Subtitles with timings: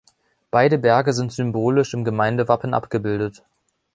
[0.49, 3.43] Beide Berge sind symbolisch im Gemeindewappen abgebildet.